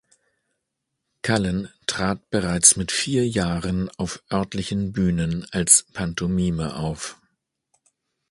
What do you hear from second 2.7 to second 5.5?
mit vier Jahren auf örtlichen Bühnen